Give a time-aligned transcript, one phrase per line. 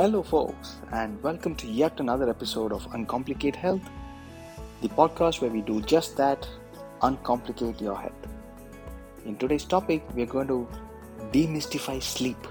[0.00, 3.82] Hello, folks, and welcome to yet another episode of Uncomplicate Health,
[4.80, 6.48] the podcast where we do just that
[7.02, 8.26] uncomplicate your health.
[9.26, 10.66] In today's topic, we're going to
[11.32, 12.46] demystify sleep.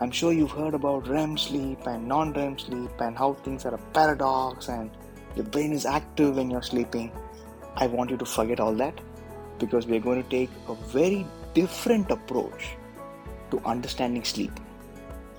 [0.00, 3.74] I'm sure you've heard about REM sleep and non REM sleep and how things are
[3.74, 4.90] a paradox and
[5.36, 7.12] your brain is active when you're sleeping.
[7.76, 8.98] I want you to forget all that
[9.58, 12.70] because we're going to take a very different approach
[13.50, 14.63] to understanding sleep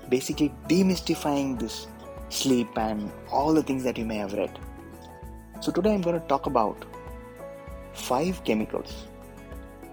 [0.08, 1.86] basically demystifying this
[2.28, 4.58] sleep and all the things that you may have read.
[5.60, 6.84] So, today I'm going to talk about
[7.94, 9.06] five chemicals,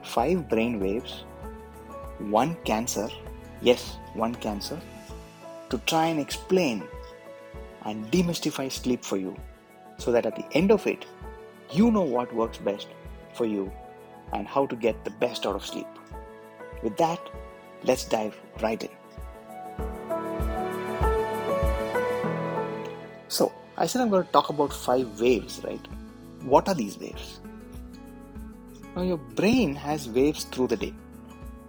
[0.03, 1.23] five brain waves,
[2.19, 3.07] one cancer,
[3.61, 4.79] yes, one cancer,
[5.69, 6.83] to try and explain
[7.85, 9.35] and demystify sleep for you
[9.97, 11.05] so that at the end of it,
[11.71, 12.87] you know what works best
[13.33, 13.71] for you
[14.33, 15.87] and how to get the best out of sleep.
[16.81, 17.19] With that,
[17.83, 18.89] let's dive right in.
[23.33, 25.83] So, I said I'm going to talk about five waves, right?
[26.43, 27.39] What are these waves?
[28.95, 30.93] Now, your brain has waves through the day,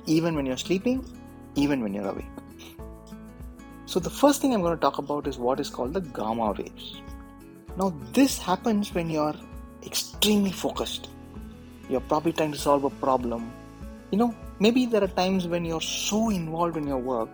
[0.05, 1.03] even when you're sleeping,
[1.55, 2.27] even when you're awake.
[3.87, 6.53] So, the first thing I'm going to talk about is what is called the gamma
[6.53, 7.01] waves.
[7.79, 9.35] Now, this happens when you're
[9.87, 11.09] extremely focused.
[11.89, 13.51] You're probably trying to solve a problem.
[14.11, 17.31] You know, maybe there are times when you're so involved in your work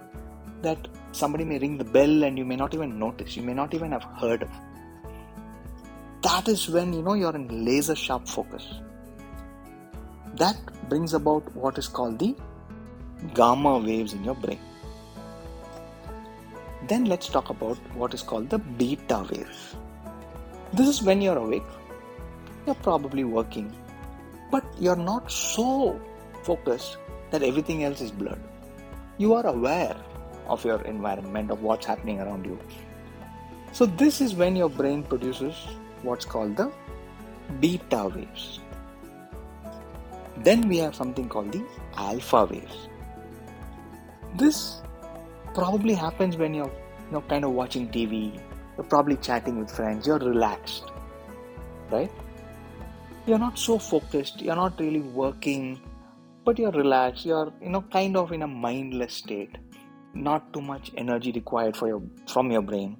[0.62, 3.74] that somebody may ring the bell and you may not even notice, you may not
[3.74, 4.50] even have heard of.
[6.22, 8.80] That is when you know you're in laser sharp focus.
[10.34, 10.56] That
[10.88, 12.34] brings about what is called the
[13.34, 14.60] gamma waves in your brain.
[16.88, 19.76] Then let's talk about what is called the beta waves.
[20.72, 21.62] This is when you're awake,
[22.66, 23.74] you're probably working,
[24.50, 26.00] but you're not so
[26.42, 26.96] focused
[27.30, 28.42] that everything else is blurred.
[29.18, 29.96] You are aware
[30.50, 32.58] of your environment, of what's happening around you.
[33.72, 35.54] So, this is when your brain produces
[36.02, 36.72] what's called the
[37.60, 38.60] beta waves.
[40.38, 41.64] Then we have something called the
[41.96, 42.88] alpha waves.
[44.36, 44.82] This
[45.54, 46.72] probably happens when you're
[47.10, 48.40] you know, kind of watching TV,
[48.76, 50.84] you're probably chatting with friends, you're relaxed,
[51.90, 52.10] right?
[53.26, 55.80] You're not so focused, you're not really working,
[56.44, 59.58] but you're relaxed, you're you know kind of in a mindless state
[60.14, 62.96] not too much energy required for your from your brain.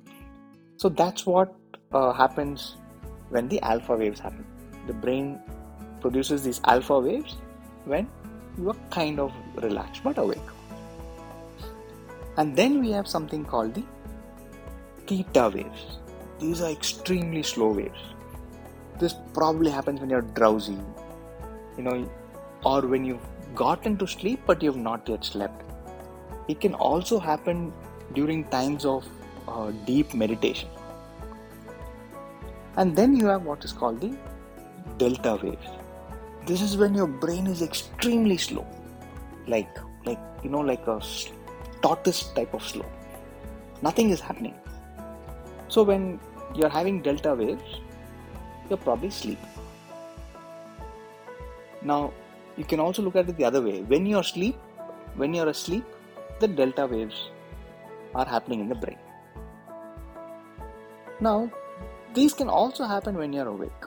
[0.77, 1.55] So that's what
[1.93, 2.77] uh, happens
[3.29, 4.45] when the alpha waves happen.
[4.87, 5.41] The brain
[6.01, 7.37] produces these alpha waves
[7.85, 8.09] when
[8.57, 10.39] you are kind of relaxed but awake.
[12.37, 13.85] And then we have something called the
[15.07, 15.99] theta waves.
[16.39, 18.01] These are extremely slow waves.
[18.99, 20.79] This probably happens when you're drowsy
[21.77, 21.97] you know
[22.65, 25.70] or when you've gotten to sleep but you've not yet slept
[26.51, 27.73] it can also happen
[28.15, 29.07] during times of
[29.47, 30.69] uh, deep meditation.
[32.77, 34.17] And then you have what is called the
[34.99, 35.69] delta waves.
[36.47, 38.67] This is when your brain is extremely slow,
[39.47, 41.01] like like you know like a
[41.83, 42.87] tortoise type of slow.
[43.83, 44.55] Nothing is happening.
[45.69, 46.19] So when
[46.55, 47.81] you're having delta waves,
[48.69, 49.39] you're probably asleep.
[51.83, 52.13] Now
[52.57, 53.83] you can also look at it the other way.
[53.83, 54.57] When you're asleep,
[55.17, 55.85] when you're asleep,
[56.41, 57.31] the delta waves
[58.15, 58.99] are happening in the brain.
[61.21, 61.51] Now,
[62.15, 63.85] these can also happen when you're awake.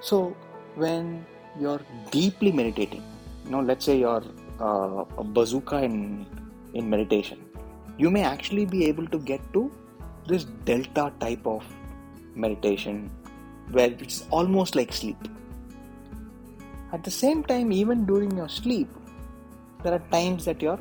[0.00, 0.36] So,
[0.76, 1.26] when
[1.58, 1.80] you're
[2.10, 3.02] deeply meditating,
[3.44, 4.24] you know, let's say you're
[4.60, 6.26] uh, a bazooka in
[6.74, 7.44] in meditation,
[7.98, 9.70] you may actually be able to get to
[10.26, 11.64] this delta type of
[12.34, 13.10] meditation
[13.72, 15.28] where it's almost like sleep.
[16.92, 18.88] At the same time, even during your sleep,
[19.82, 20.78] there are times that your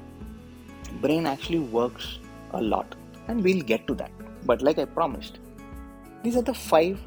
[1.02, 2.20] brain actually works
[2.52, 2.96] a lot
[3.28, 4.12] and we'll get to that.
[4.46, 5.40] But like i promised
[6.24, 7.00] these are the five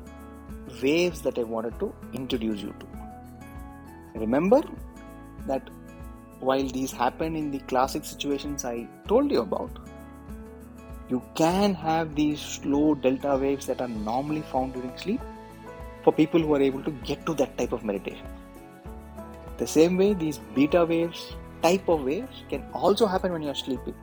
[0.83, 2.87] waves that i wanted to introduce you to.
[4.21, 4.63] Remember
[5.47, 5.69] that
[6.41, 9.79] while these happen in the classic situations i told you about
[11.13, 15.21] you can have these slow delta waves that are normally found during sleep
[16.05, 18.27] for people who are able to get to that type of meditation.
[19.59, 23.95] The same way these beta waves type of waves can also happen when you're sleeping,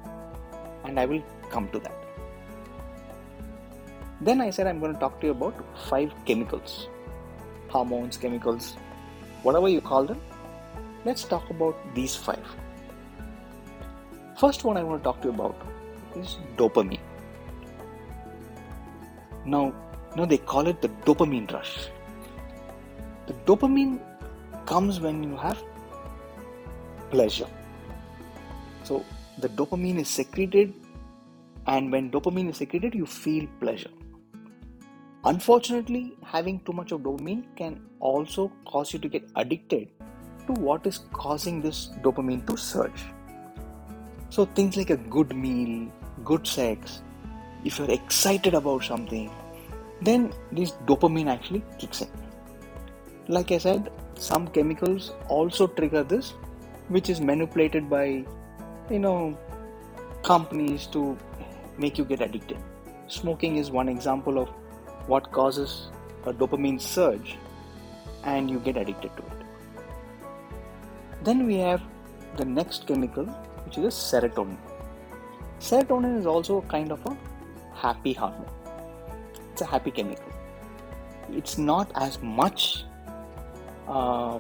[0.86, 1.96] and I will come to that.
[4.22, 6.88] Then I said I'm going to talk to you about five chemicals
[7.70, 8.74] hormones, chemicals,
[9.44, 10.20] whatever you call them.
[11.06, 12.44] Let's talk about these five.
[14.38, 15.56] First one I want to talk to you about
[16.16, 17.00] is dopamine.
[19.46, 19.74] Now,
[20.16, 21.90] now they call it the dopamine rush.
[23.28, 24.00] The dopamine
[24.66, 25.62] comes when you have
[27.12, 27.48] pleasure.
[28.84, 29.06] So
[29.38, 30.74] the dopamine is secreted,
[31.68, 33.92] and when dopamine is secreted, you feel pleasure.
[35.26, 39.90] Unfortunately, having too much of dopamine can also cause you to get addicted
[40.48, 43.04] to what is causing this dopamine to surge.
[44.30, 45.92] So, things like a good meal,
[46.24, 47.02] good sex,
[47.66, 49.30] if you're excited about something,
[50.02, 52.10] then this dopamine actually kicks in.
[53.28, 56.34] Like I said, some chemicals also trigger this,
[56.89, 58.25] which is manipulated by,
[58.89, 59.38] you know,
[60.24, 61.18] companies to
[61.77, 62.57] make you get addicted.
[63.07, 64.50] Smoking is one example of
[65.07, 65.89] what causes
[66.25, 67.38] a dopamine surge
[68.24, 69.45] and you get addicted to it.
[71.24, 71.81] Then we have
[72.38, 74.57] the next chemical, which is a serotonin.
[75.59, 77.18] Serotonin is also a kind of a
[77.74, 78.50] happy hormone.
[79.51, 80.31] It's a happy chemical.
[81.31, 82.86] It's not as much
[83.88, 84.39] uh,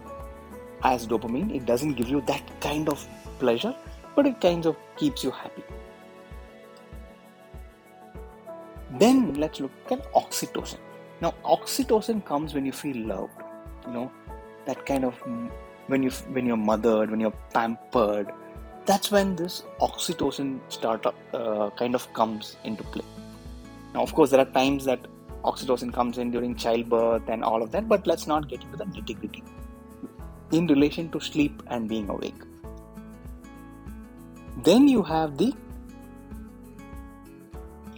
[0.83, 1.55] as dopamine.
[1.55, 3.05] It doesn't give you that kind of
[3.39, 3.75] pleasure,
[4.15, 5.63] but it kind of keeps you happy.
[8.91, 10.79] Then let's look at oxytocin.
[11.21, 13.31] Now, oxytocin comes when you feel loved.
[13.85, 14.11] You know,
[14.65, 15.15] that kind of
[15.87, 18.31] when you when you're mothered, when you're pampered.
[18.85, 23.05] That's when this oxytocin start uh, kind of comes into play.
[23.93, 24.99] Now, of course, there are times that
[25.43, 28.85] oxytocin comes in during childbirth and all of that, but let's not get into the
[28.85, 29.43] nitty gritty
[30.51, 32.41] in relation to sleep and being awake.
[34.63, 35.53] Then you have the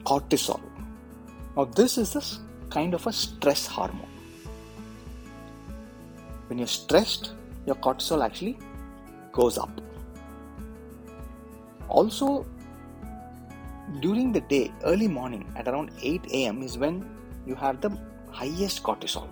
[0.04, 0.62] cortisol.
[1.56, 2.40] Now, this is this
[2.70, 4.08] kind of a stress hormone.
[6.48, 7.32] When you're stressed,
[7.66, 8.58] your cortisol actually
[9.32, 9.82] goes up.
[11.88, 12.46] Also,
[14.00, 17.10] during the day, early morning at around 8 am is when
[17.46, 17.98] you have the
[18.30, 19.28] highest cortisol.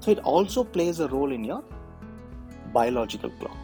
[0.00, 1.62] So, it also plays a role in your
[2.72, 3.56] biological clock.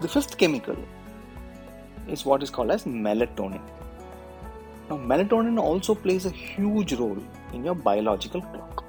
[0.00, 0.76] The fifth chemical
[2.08, 3.62] is what is called as melatonin.
[4.88, 7.18] Now, melatonin also plays a huge role
[7.52, 8.84] in your biological clock.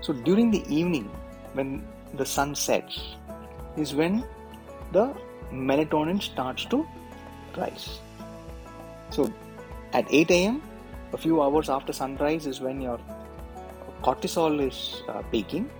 [0.00, 1.10] So, during the evening,
[1.54, 3.14] when the sun sets,
[3.76, 4.24] is when
[4.92, 5.14] the
[5.52, 6.86] melatonin starts to
[7.56, 8.00] rise.
[9.10, 9.32] So,
[9.92, 10.62] at 8 a.m.,
[11.12, 12.98] a few hours after sunrise, is when your
[14.02, 15.70] cortisol is uh, peaking,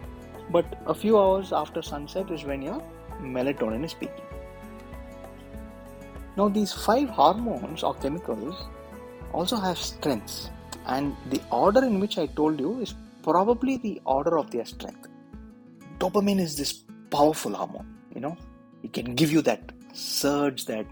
[0.51, 2.83] but a few hours after sunset is when your
[3.21, 4.25] melatonin is peaking.
[6.37, 8.67] Now, these five hormones or chemicals
[9.33, 10.51] also have strengths,
[10.87, 15.09] and the order in which I told you is probably the order of their strength.
[15.99, 18.37] Dopamine is this powerful hormone, you know,
[18.83, 20.87] it can give you that surge that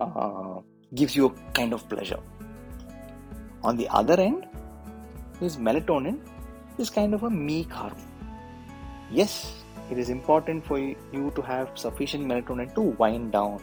[0.00, 0.60] uh,
[0.94, 2.20] gives you a kind of pleasure.
[3.62, 4.46] On the other end,
[5.40, 6.18] is melatonin
[6.78, 8.15] is kind of a meek hormone.
[9.10, 9.52] Yes,
[9.88, 13.62] it is important for you to have sufficient melatonin to wind down.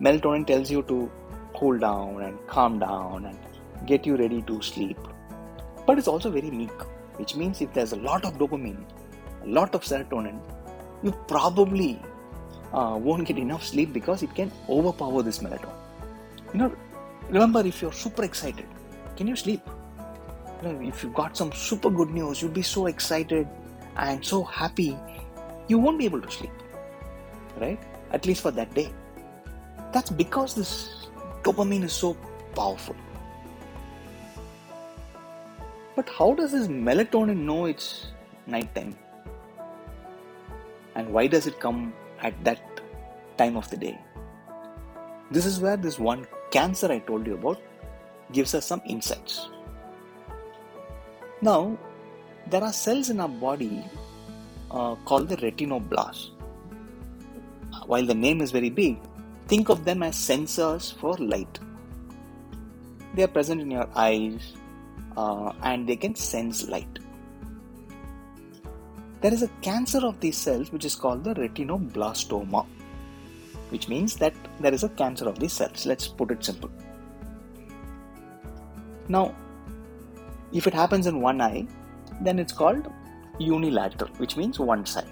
[0.00, 1.10] Melatonin tells you to
[1.54, 3.38] cool down and calm down and
[3.86, 4.96] get you ready to sleep.
[5.86, 6.72] But it's also very meek,
[7.16, 8.82] which means if there's a lot of dopamine,
[9.44, 10.40] a lot of serotonin,
[11.02, 12.00] you probably
[12.72, 15.74] uh, won't get enough sleep because it can overpower this melatonin.
[16.54, 16.76] You know,
[17.28, 18.66] remember if you're super excited,
[19.14, 19.60] can you sleep?
[20.62, 23.46] You know, if you got some super good news, you'd be so excited
[24.00, 24.96] and so happy,
[25.68, 26.50] you won't be able to sleep,
[27.58, 27.78] right?
[28.12, 28.90] At least for that day.
[29.92, 31.08] That's because this
[31.42, 32.16] dopamine is so
[32.54, 32.96] powerful.
[35.96, 38.06] But how does this melatonin know it's
[38.46, 38.96] nighttime?
[40.94, 42.80] And why does it come at that
[43.36, 43.98] time of the day?
[45.30, 47.60] This is where this one cancer I told you about
[48.32, 49.50] gives us some insights.
[51.42, 51.78] Now,
[52.48, 53.84] there are cells in our body
[54.70, 56.30] uh, called the retinoblasts.
[57.86, 59.00] While the name is very big,
[59.48, 61.58] think of them as sensors for light.
[63.14, 64.54] They are present in your eyes
[65.16, 66.98] uh, and they can sense light.
[69.20, 72.66] There is a cancer of these cells which is called the retinoblastoma,
[73.70, 75.84] which means that there is a cancer of these cells.
[75.84, 76.70] Let's put it simple.
[79.08, 79.34] Now,
[80.52, 81.66] if it happens in one eye,
[82.20, 82.92] then it's called
[83.38, 85.08] unilateral, which means one side.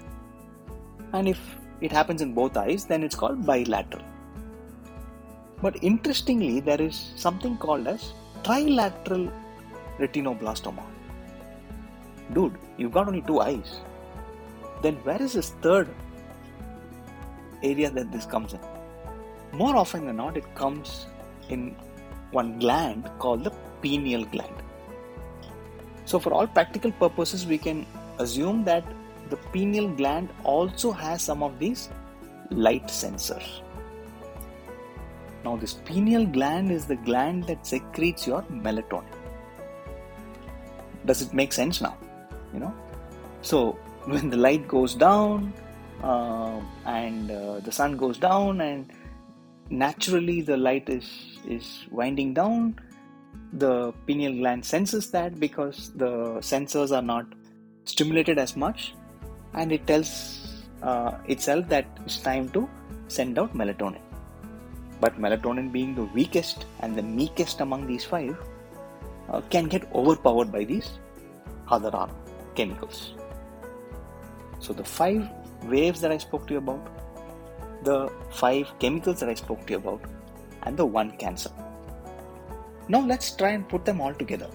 [1.13, 1.39] And if
[1.81, 4.03] it happens in both eyes, then it's called bilateral.
[5.61, 8.13] But interestingly, there is something called as
[8.43, 9.31] trilateral
[9.97, 10.83] retinoblastoma.
[12.33, 13.81] Dude, you've got only two eyes.
[14.81, 15.89] Then where is this third
[17.63, 18.59] area that this comes in?
[19.51, 21.07] More often than not, it comes
[21.49, 21.75] in
[22.31, 23.51] one gland called the
[23.81, 24.58] pineal gland.
[26.09, 27.85] So, for all practical purposes, we can
[28.17, 28.83] assume that
[29.29, 31.89] the pineal gland also has some of these
[32.49, 33.61] light sensors.
[35.45, 39.13] Now, this pineal gland is the gland that secretes your melatonin.
[41.05, 41.95] Does it make sense now?
[42.55, 42.73] You know,
[43.43, 43.73] so
[44.05, 45.53] when the light goes down
[46.01, 48.91] uh, and uh, the sun goes down, and
[49.69, 52.79] naturally the light is is winding down,
[53.53, 57.25] the pineal gland senses that because the sensors are not
[57.85, 58.93] stimulated as much,
[59.53, 62.69] and it tells uh, itself that it's time to
[63.07, 64.01] send out melatonin.
[65.01, 68.37] But melatonin, being the weakest and the meekest among these five,
[69.29, 70.99] uh, can get overpowered by these
[71.69, 72.07] other
[72.55, 73.13] chemicals.
[74.59, 75.29] So, the five
[75.63, 76.85] waves that I spoke to you about,
[77.83, 80.01] the five chemicals that I spoke to you about,
[80.63, 81.51] and the one cancer.
[82.89, 84.49] Now, let's try and put them all together.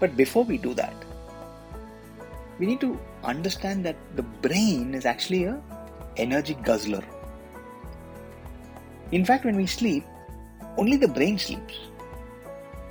[0.00, 0.94] But before we do that,
[2.58, 5.62] we need to understand that the brain is actually a
[6.18, 7.02] energy guzzler
[9.12, 10.04] in fact, when we sleep,
[10.78, 11.74] only the brain sleeps.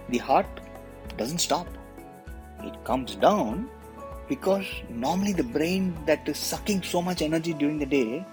[0.10, 0.46] The heart
[1.18, 1.68] doesn't stop.
[2.64, 3.68] It comes down
[4.30, 8.24] because normally the brain that is sucking so much energy during the day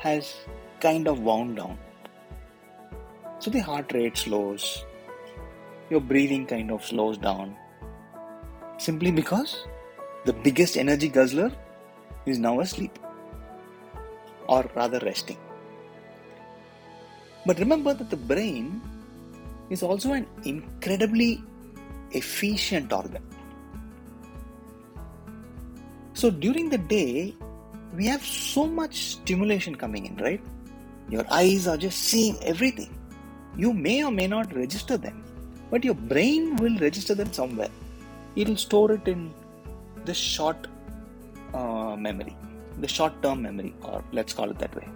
[0.00, 0.34] has
[0.80, 1.78] kind of wound down.
[3.38, 4.84] So the heart rate slows,
[5.90, 7.56] your breathing kind of slows down.
[8.78, 9.66] Simply because
[10.24, 11.52] the biggest energy guzzler
[12.26, 12.98] is now asleep,
[14.48, 15.38] or rather resting.
[17.46, 18.80] But remember that the brain
[19.70, 21.42] is also an incredibly
[22.10, 23.22] efficient organ.
[26.14, 27.36] So during the day,
[27.94, 30.40] we have so much stimulation coming in, right?
[31.08, 32.98] Your eyes are just seeing everything.
[33.56, 35.24] You may or may not register them,
[35.70, 37.70] but your brain will register them somewhere.
[38.36, 39.32] It'll store it in
[40.04, 40.66] the short
[41.54, 42.36] uh, memory,
[42.80, 44.88] the short term memory, or let's call it that way.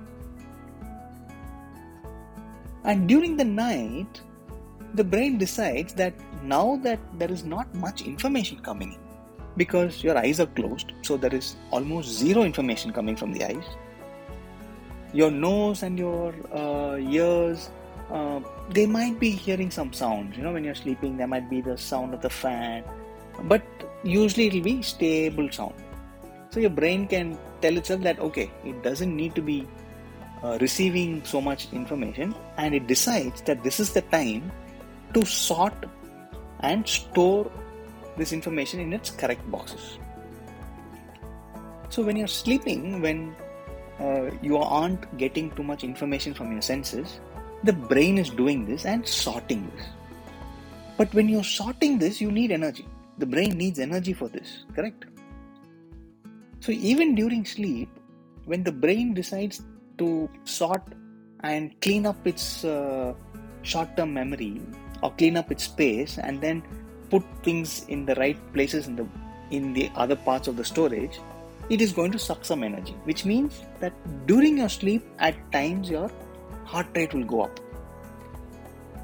[2.85, 4.21] And during the night,
[4.95, 8.99] the brain decides that now that there is not much information coming in,
[9.57, 13.65] because your eyes are closed, so there is almost zero information coming from the eyes.
[15.13, 17.71] Your nose and your uh, ears,
[18.11, 20.37] uh, they might be hearing some sounds.
[20.37, 22.85] You know, when you're sleeping, there might be the sound of the fan,
[23.45, 23.63] but
[24.03, 25.75] usually it'll be stable sound.
[26.51, 29.67] So your brain can tell itself that okay, it doesn't need to be
[30.43, 34.51] uh, receiving so much information and it decides that this is the time
[35.15, 35.75] to sort
[36.61, 37.51] and store
[38.17, 39.99] this information in its correct boxes.
[41.89, 43.35] So when you're sleeping, when
[43.99, 47.21] uh, you aren't getting too much information from your senses,
[47.65, 49.87] the brain is doing this and sorting this.
[50.97, 52.87] But when you're sorting this, you need energy.
[53.19, 55.05] The brain needs energy for this, correct?
[56.61, 57.89] So even during sleep,
[58.45, 59.63] when the brain decides
[59.99, 60.83] to sort
[61.43, 63.15] and clean up its uh,
[63.63, 64.61] short term memory
[65.03, 66.63] or clean up its space and then
[67.11, 69.07] put things in the right places in the
[69.51, 71.19] in the other parts of the storage
[71.69, 73.93] it is going to suck some energy which means that
[74.27, 76.11] during your sleep at times your
[76.65, 77.61] heart rate will go up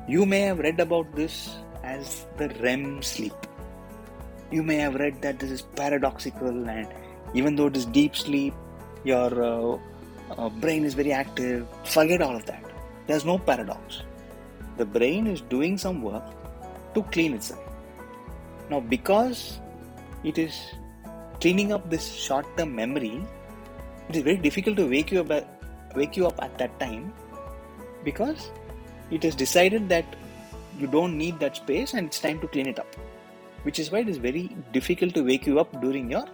[0.08, 3.34] you may have read about this as the REM sleep
[4.50, 6.88] you may have read that this is paradoxical and
[7.34, 8.54] even though it is deep sleep
[9.04, 9.78] your uh,
[10.30, 11.66] uh, brain is very active.
[11.84, 12.62] Forget all of that.
[13.06, 14.02] There's no paradox.
[14.76, 16.24] The brain is doing some work
[16.94, 17.62] to clean itself.
[18.70, 19.60] Now, because
[20.24, 20.54] it is
[21.40, 23.24] cleaning up this short-term memory,
[24.08, 25.48] it is very difficult to wake you up
[25.94, 27.10] wake you up at that time
[28.06, 28.50] because
[29.10, 30.16] it is decided that
[30.78, 32.96] you don't need that space and it's time to clean it up.
[33.62, 36.26] Which is why it is very difficult to wake you up during your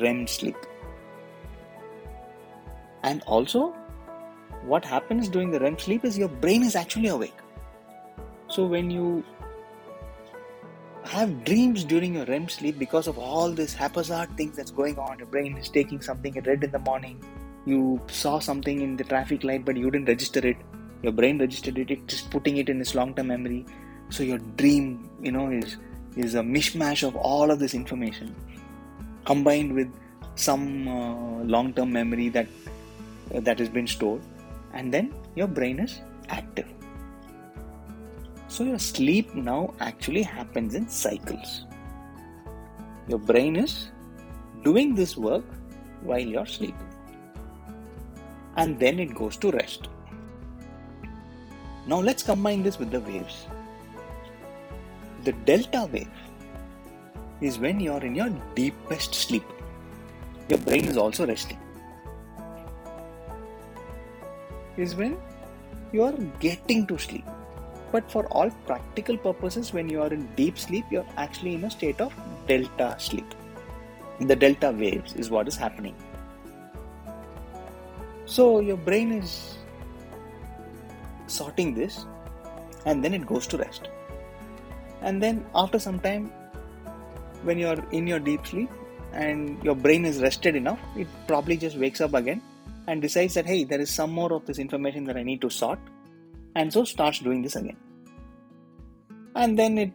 [0.00, 0.56] REM sleep.
[3.02, 3.74] And also,
[4.64, 7.38] what happens during the REM sleep is your brain is actually awake.
[8.48, 9.24] So when you
[11.04, 15.18] have dreams during your REM sleep because of all this haphazard things that's going on,
[15.18, 17.22] your brain is taking something it read in the morning,
[17.66, 20.56] you saw something in the traffic light but you didn't register it,
[21.02, 23.66] your brain registered it, it's putting it in its long-term memory.
[24.10, 25.76] So your dream, you know, is
[26.16, 28.34] is a mishmash of all of this information
[29.24, 29.90] combined with
[30.34, 32.46] some uh, long-term memory that
[33.30, 34.22] that has been stored,
[34.74, 36.66] and then your brain is active.
[38.48, 41.64] So, your sleep now actually happens in cycles.
[43.08, 43.90] Your brain is
[44.62, 45.44] doing this work
[46.02, 46.92] while you're sleeping,
[48.56, 49.88] and then it goes to rest.
[51.86, 53.46] Now, let's combine this with the waves.
[55.24, 56.08] The delta wave
[57.40, 59.44] is when you're in your deepest sleep.
[60.48, 61.58] Your brain is also resting
[64.76, 65.16] is when
[65.92, 67.24] you are getting to sleep.
[67.90, 71.70] But for all practical purposes, when you are in deep sleep, you're actually in a
[71.70, 72.14] state of
[72.48, 73.34] delta sleep.
[74.20, 75.94] The delta waves is what is happening.
[78.24, 79.58] So your brain is
[81.32, 82.06] sorting this
[82.84, 83.88] and then it goes to rest.
[85.00, 86.32] And then after some time,
[87.42, 88.70] when you're in your deep sleep
[89.12, 92.42] and your brain is rested enough, it probably just wakes up again
[92.86, 95.50] and decides that hey, there is some more of this information that I need to
[95.50, 95.78] sort,
[96.54, 97.76] and so starts doing this again.
[99.34, 99.92] And then it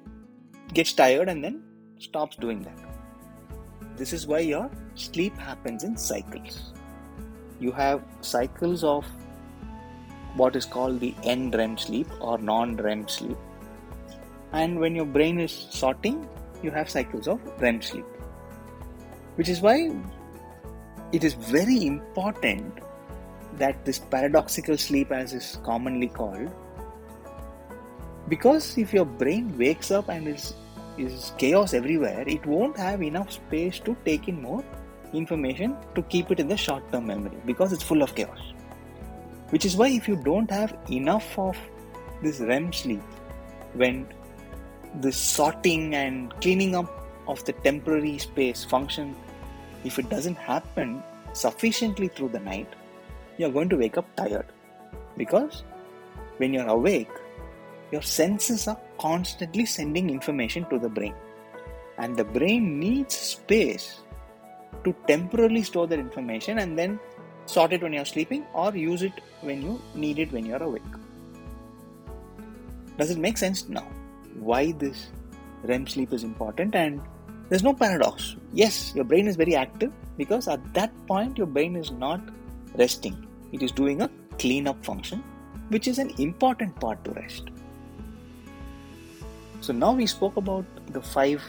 [0.73, 1.63] gets tired and then
[1.99, 2.77] stops doing that.
[3.95, 6.73] This is why your sleep happens in cycles.
[7.59, 9.05] You have cycles of
[10.35, 13.37] what is called the NREM sleep or non REM sleep.
[14.53, 16.27] And when your brain is sorting,
[16.63, 18.05] you have cycles of REM sleep.
[19.35, 19.91] Which is why
[21.11, 22.79] it is very important
[23.57, 26.51] that this paradoxical sleep, as is commonly called,
[28.29, 30.53] because if your brain wakes up and is
[30.97, 34.63] is chaos everywhere, it won't have enough space to take in more
[35.13, 38.39] information to keep it in the short term memory because it's full of chaos.
[39.49, 41.57] Which is why, if you don't have enough of
[42.21, 43.01] this REM sleep,
[43.73, 44.07] when
[44.95, 49.15] this sorting and cleaning up of the temporary space function,
[49.83, 51.01] if it doesn't happen
[51.33, 52.67] sufficiently through the night,
[53.37, 54.47] you're going to wake up tired.
[55.15, 55.63] Because
[56.37, 57.09] when you're awake,
[57.91, 61.15] your senses are constantly sending information to the brain.
[61.97, 64.01] And the brain needs space
[64.83, 66.99] to temporarily store that information and then
[67.49, 70.83] sort it when you're sleeping or use it when you need it when you're awake.
[72.97, 73.87] Does it make sense now?
[74.39, 75.07] Why this
[75.63, 77.01] REM sleep is important and
[77.49, 78.35] there's no paradox.
[78.53, 82.21] Yes, your brain is very active because at that point your brain is not
[82.75, 83.25] resting.
[83.51, 85.23] It is doing a cleanup function,
[85.69, 87.49] which is an important part to rest.
[89.61, 91.41] So now we spoke about the five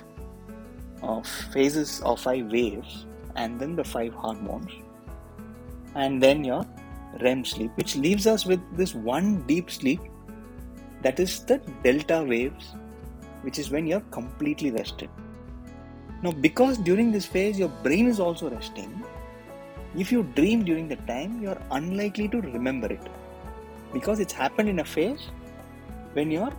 [1.02, 1.22] uh,
[1.52, 4.72] phases or five waves, and then the five hormones,
[5.94, 6.64] and then your
[7.20, 10.00] REM sleep, which leaves us with this one deep sleep
[11.02, 12.74] that is the delta waves,
[13.42, 15.08] which is when you're completely rested.
[16.22, 19.02] Now, because during this phase your brain is also resting,
[19.96, 23.00] if you dream during the time, you're unlikely to remember it
[23.92, 25.28] because it's happened in a phase
[26.12, 26.52] when your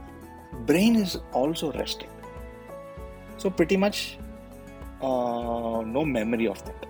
[0.66, 2.10] brain is also resting.
[3.38, 4.18] So, pretty much
[5.02, 6.89] uh, no memory of that.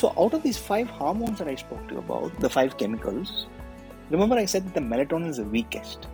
[0.00, 3.44] So, out of these five hormones that I spoke to you about, the five chemicals,
[4.08, 6.06] remember I said that the melatonin is the weakest.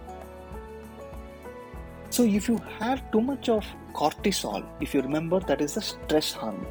[2.10, 6.32] So, if you have too much of cortisol, if you remember, that is the stress
[6.32, 6.66] hormone,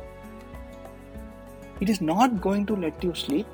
[1.79, 3.47] it is not going to let you sleep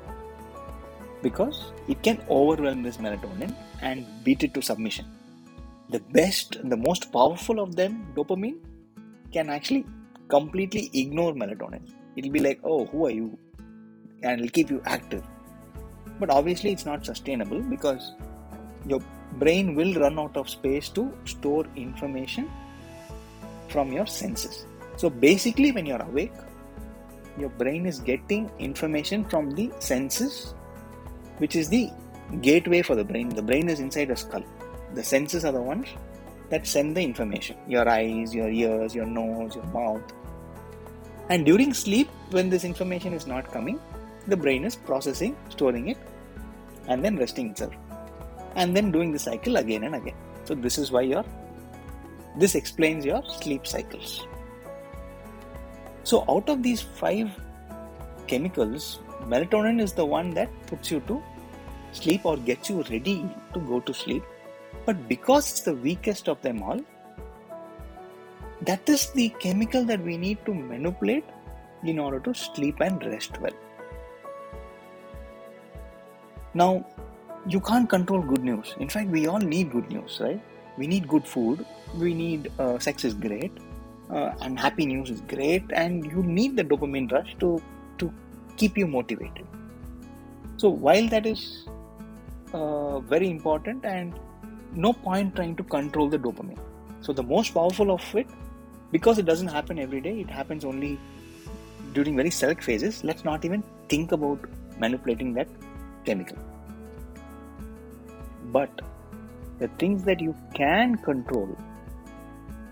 [1.22, 5.06] because it can overwhelm this melatonin and beat it to submission.
[5.90, 8.58] The best, the most powerful of them, dopamine,
[9.32, 9.86] can actually
[10.26, 11.88] completely ignore melatonin.
[12.16, 13.38] It'll be like, oh, who are you?
[14.22, 15.24] And it'll keep you active.
[16.20, 18.12] But obviously, it's not sustainable because
[18.86, 19.00] your
[19.38, 22.50] brain will run out of space to store information
[23.68, 24.66] from your senses.
[24.96, 26.32] So, basically, when you're awake,
[27.38, 30.54] your brain is getting information from the senses,
[31.38, 31.90] which is the
[32.40, 33.28] gateway for the brain.
[33.30, 34.44] The brain is inside a skull.
[34.94, 35.88] The senses are the ones
[36.50, 40.02] that send the information your eyes, your ears, your nose, your mouth.
[41.30, 43.80] And during sleep, when this information is not coming,
[44.26, 45.98] the brain is processing, storing it,
[46.88, 47.74] and then resting itself.
[48.54, 50.14] And then doing the cycle again and again.
[50.44, 51.24] So, this is why your
[52.36, 54.26] this explains your sleep cycles.
[56.04, 57.30] So, out of these five
[58.26, 61.22] chemicals, melatonin is the one that puts you to
[61.92, 64.24] sleep or gets you ready to go to sleep.
[64.86, 66.80] But because it's the weakest of them all,
[68.62, 71.24] that is the chemical that we need to manipulate
[71.84, 73.52] in order to sleep and rest well.
[76.54, 76.86] Now,
[77.46, 78.74] you can't control good news.
[78.78, 80.40] In fact, we all need good news, right?
[80.78, 81.64] We need good food.
[81.94, 83.52] We need uh, sex is great
[84.12, 87.50] uh, and happy news is great and you need the dopamine rush to
[87.98, 88.12] to
[88.56, 89.46] keep you motivated
[90.56, 91.66] so while that is
[92.52, 94.18] uh, very important and
[94.86, 96.62] no point trying to control the dopamine
[97.00, 98.26] so the most powerful of it
[98.90, 100.92] because it doesn't happen every day it happens only
[101.94, 105.48] during very select phases let's not even think about manipulating that
[106.04, 106.38] chemical
[108.52, 108.82] but
[109.58, 111.56] the things that you can control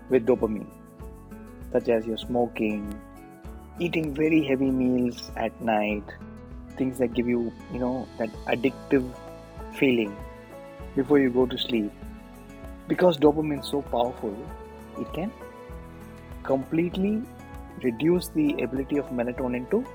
[0.09, 0.69] with dopamine
[1.71, 2.99] such as your smoking,
[3.79, 6.03] eating very heavy meals at night,
[6.77, 9.09] things that give you, you know, that addictive
[9.75, 10.15] feeling
[10.95, 11.91] before you go to sleep.
[12.87, 14.35] Because dopamine is so powerful,
[14.99, 15.31] it can
[16.43, 17.21] completely
[17.83, 19.85] reduce the ability of melatonin to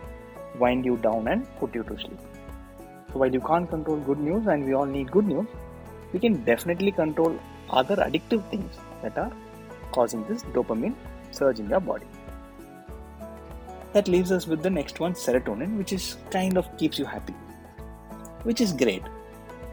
[0.58, 2.18] wind you down and put you to sleep.
[3.12, 5.46] So while you can't control good news and we all need good news,
[6.12, 7.38] we can definitely control
[7.70, 9.32] other addictive things that are
[9.92, 10.94] causing this dopamine
[11.30, 12.06] surge in your body.
[13.92, 17.34] That leaves us with the next one, serotonin, which is kind of keeps you happy,
[18.42, 19.02] which is great.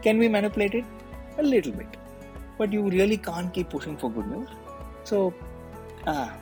[0.02, 0.84] Can we manipulate it?
[1.38, 1.96] A little bit.
[2.56, 4.48] But you really can't keep pushing for good news.
[5.02, 5.34] So,
[6.06, 6.34] ah,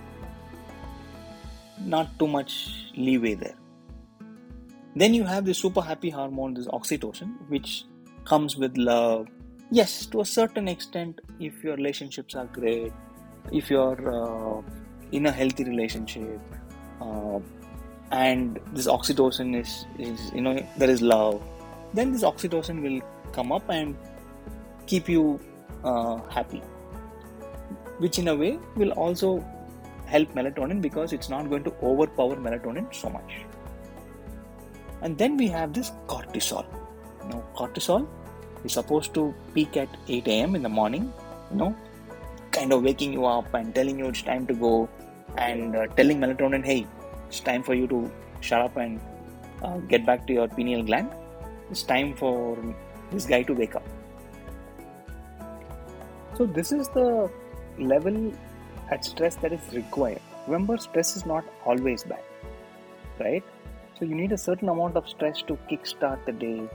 [1.78, 3.57] not too much leeway there.
[4.94, 7.85] Then you have the super happy hormone, this oxytocin, which
[8.24, 9.28] comes with love.
[9.70, 12.92] Yes, to a certain extent, if your relationships are great,
[13.50, 14.62] if you're uh,
[15.12, 16.40] in a healthy relationship,
[17.00, 17.40] uh,
[18.11, 21.42] and this oxytocin is, is, you know, there is love,
[21.94, 23.00] then this oxytocin will
[23.33, 23.96] come up and
[24.87, 25.40] keep you
[25.85, 26.62] uh, happy,
[27.98, 29.42] which in a way will also
[30.05, 33.46] help melatonin because it's not going to overpower melatonin so much.
[35.03, 36.65] And then we have this cortisol.
[37.29, 38.07] Know, cortisol
[38.65, 40.55] is supposed to peak at 8 a.m.
[40.55, 41.12] in the morning,
[41.51, 41.77] you know,
[42.53, 44.88] kind of waking you up and telling you it's time to go
[45.37, 46.87] and uh, telling melatonin, hey,
[47.29, 48.11] it's time for you to
[48.41, 49.01] shut up and
[49.62, 51.11] uh, get back to your pineal gland.
[51.71, 52.57] It's time for
[53.11, 53.85] this guy to wake up.
[56.35, 57.31] So, this is the
[57.79, 58.33] level
[58.91, 60.21] at stress that is required.
[60.47, 62.23] Remember, stress is not always bad,
[63.19, 63.45] right?
[64.03, 66.69] So you need a certain amount of stress to kickstart the day,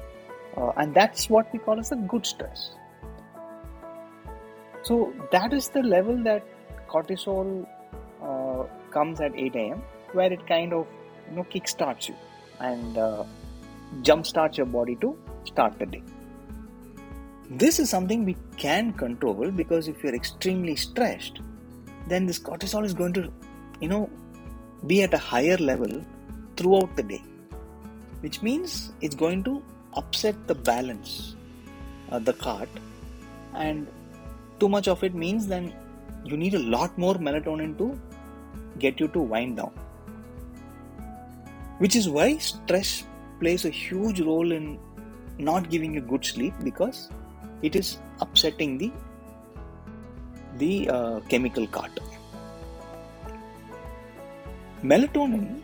[0.56, 2.70] uh, and that's what we call as a good stress.
[4.84, 6.46] So that is the level that
[6.88, 7.68] cortisol
[8.24, 10.88] uh, comes at 8 a.m., where it kind of
[11.30, 12.16] you know kickstarts you
[12.62, 13.26] and uh,
[14.04, 15.14] jumpstarts your body to
[15.44, 16.04] start the day.
[17.50, 21.42] This is something we can control because if you're extremely stressed,
[22.08, 23.30] then this cortisol is going to,
[23.82, 24.10] you know,
[24.86, 26.06] be at a higher level
[26.58, 27.24] throughout the day,
[28.22, 31.36] which means it's going to upset the balance,
[32.12, 32.70] uh, the cart,
[33.54, 33.88] and
[34.60, 35.74] too much of it means then
[36.26, 38.00] you need a lot more melatonin to
[38.80, 39.72] get you to wind down.
[41.78, 43.04] Which is why stress
[43.40, 44.80] plays a huge role in
[45.38, 47.10] not giving you good sleep because
[47.62, 48.92] it is upsetting the
[50.58, 52.00] the uh, chemical cart.
[54.84, 55.62] Melatonin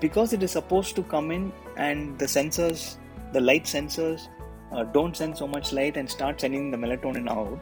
[0.00, 2.96] because it is supposed to come in and the sensors,
[3.32, 4.28] the light sensors,
[4.72, 7.58] uh, don't send so much light and start sending the melatonin out.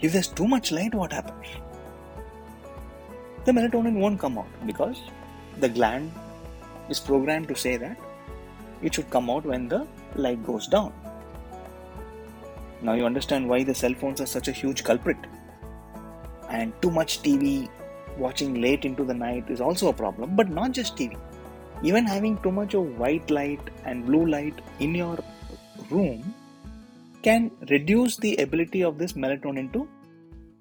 [0.00, 1.46] If there's too much light, what happens?
[3.44, 5.00] The melatonin won't come out because
[5.58, 6.12] the gland
[6.88, 7.96] is programmed to say that
[8.82, 10.92] it should come out when the light goes down.
[12.82, 15.18] Now you understand why the cell phones are such a huge culprit.
[16.48, 17.68] And too much TV
[18.16, 21.16] watching late into the night is also a problem, but not just TV
[21.82, 25.18] even having too much of white light and blue light in your
[25.90, 26.34] room
[27.22, 29.88] can reduce the ability of this melatonin to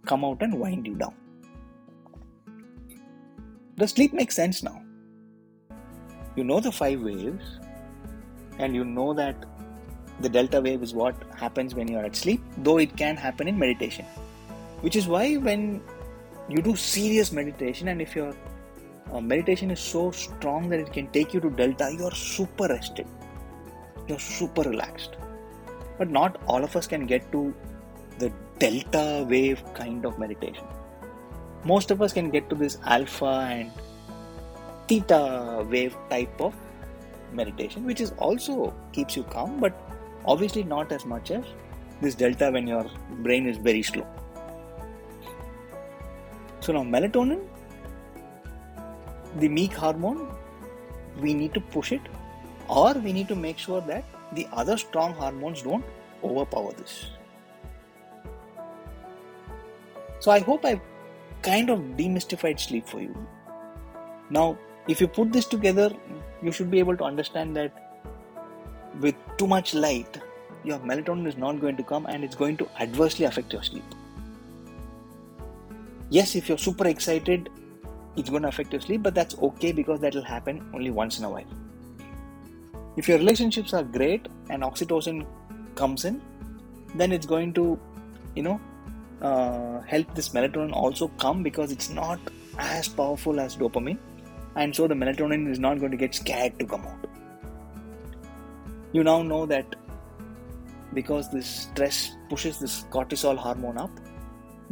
[0.05, 1.13] come out and wind you down.
[3.77, 4.81] Does sleep make sense now?
[6.35, 7.59] You know the five waves,
[8.57, 9.45] and you know that
[10.19, 13.47] the delta wave is what happens when you are at sleep, though it can happen
[13.47, 14.05] in meditation.
[14.81, 15.81] Which is why when
[16.49, 18.35] you do serious meditation, and if you're
[19.11, 21.91] uh, meditation is so strong that it can take you to delta.
[21.91, 23.07] You are super rested.
[24.07, 25.15] You're super relaxed.
[25.97, 27.53] But not all of us can get to
[28.17, 30.65] the delta wave kind of meditation.
[31.63, 33.71] Most of us can get to this alpha and
[34.87, 36.53] theta wave type of
[37.31, 39.79] meditation which is also keeps you calm but
[40.25, 41.45] obviously not as much as
[42.01, 42.85] this delta when your
[43.19, 44.07] brain is very slow.
[46.61, 47.45] So now melatonin
[49.37, 50.35] the meek hormone,
[51.19, 52.01] we need to push it,
[52.67, 55.83] or we need to make sure that the other strong hormones don't
[56.23, 57.11] overpower this.
[60.19, 60.81] So I hope I've
[61.41, 63.15] kind of demystified sleep for you.
[64.29, 65.91] Now, if you put this together,
[66.41, 67.71] you should be able to understand that
[68.99, 70.19] with too much light,
[70.63, 73.83] your melatonin is not going to come and it's going to adversely affect your sleep.
[76.09, 77.49] Yes, if you're super excited,
[78.19, 81.19] it's going to affect your sleep, but that's okay because that will happen only once
[81.19, 81.45] in a while.
[82.97, 85.25] If your relationships are great and oxytocin
[85.75, 86.21] comes in,
[86.95, 87.79] then it's going to,
[88.35, 88.59] you know,
[89.21, 92.19] uh, help this melatonin also come because it's not
[92.57, 93.97] as powerful as dopamine,
[94.55, 97.05] and so the melatonin is not going to get scared to come out.
[98.93, 99.75] you now know that
[100.93, 103.91] because this stress pushes this cortisol hormone up,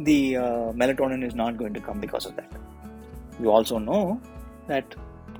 [0.00, 2.50] the uh, melatonin is not going to come because of that.
[3.40, 4.20] You also know
[4.66, 4.94] that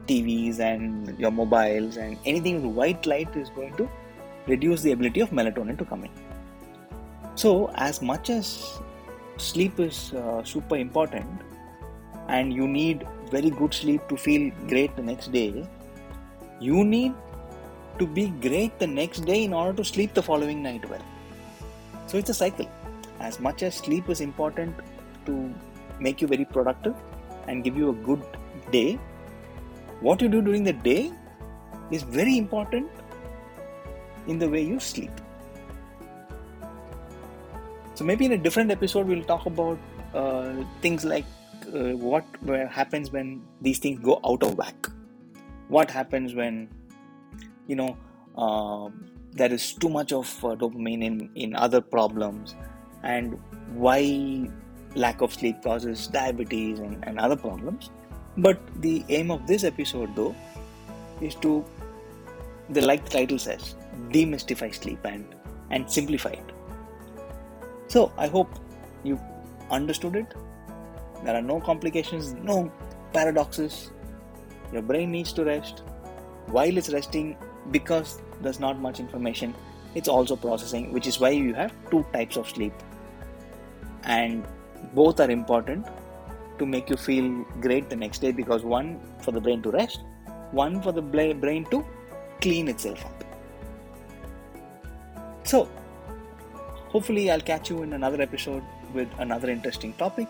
[0.07, 3.89] TVs and your mobiles and anything with white light is going to
[4.47, 6.11] reduce the ability of melatonin to come in.
[7.35, 8.81] So, as much as
[9.37, 11.43] sleep is uh, super important
[12.29, 15.67] and you need very good sleep to feel great the next day,
[16.61, 17.15] you need
[17.99, 21.03] to be great the next day in order to sleep the following night well.
[22.07, 22.69] So it's a cycle.
[23.21, 24.75] As much as sleep is important
[25.27, 25.55] to
[26.01, 26.95] make you very productive
[27.49, 28.23] and give you a good
[28.71, 28.99] day,
[30.01, 31.13] what you do during the day
[31.91, 32.89] is very important
[34.27, 35.11] in the way you sleep.
[37.95, 39.79] So maybe in a different episode we'll talk about
[40.15, 41.25] uh, things like
[41.75, 42.25] uh, what
[42.71, 44.87] happens when these things go out of whack.
[45.69, 46.69] What happens when
[47.67, 47.97] you know
[48.37, 48.89] uh,
[49.33, 52.55] there is too much of uh, dopamine in in other problems,
[53.03, 53.39] and
[53.75, 54.49] why
[54.94, 57.90] lack of sleep causes diabetes and, and other problems.
[58.37, 60.35] But the aim of this episode, though,
[61.20, 61.64] is to,
[62.70, 63.74] the like the title says,
[64.11, 65.35] demystify sleep and
[65.70, 66.53] and simplify it.
[67.88, 68.48] So I hope
[69.05, 69.20] you
[69.70, 70.35] understood it.
[71.24, 72.72] There are no complications, no
[73.12, 73.90] paradoxes.
[74.72, 75.83] Your brain needs to rest.
[76.46, 77.37] While it's resting,
[77.70, 79.55] because there's not much information,
[79.94, 82.72] it's also processing, which is why you have two types of sleep.
[84.05, 84.46] And
[84.95, 85.87] both are important
[86.59, 90.01] to make you feel great the next day because one for the brain to rest,
[90.51, 91.85] one for the brain to
[92.41, 93.25] clean itself up.
[95.45, 95.69] So,
[96.88, 98.62] hopefully, I'll catch you in another episode
[98.93, 100.29] with another interesting topic.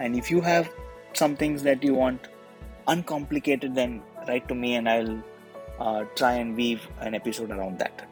[0.00, 0.68] And if you have
[1.14, 2.28] some things that you want
[2.86, 5.22] uncomplicated, then write to me and I'll
[5.78, 8.06] uh, try and weave an episode around that.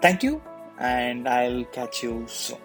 [0.00, 0.42] Thank you,
[0.78, 2.58] and I'll catch you soon.